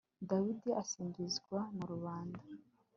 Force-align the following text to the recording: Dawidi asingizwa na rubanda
Dawidi 0.29 0.69
asingizwa 0.81 1.59
na 1.75 1.83
rubanda 1.91 2.41